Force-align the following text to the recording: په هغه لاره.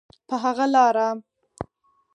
په 0.27 0.35
هغه 0.43 0.65
لاره. 0.73 1.07